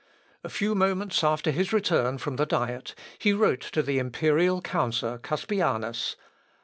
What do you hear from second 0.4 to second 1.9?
A few moments after his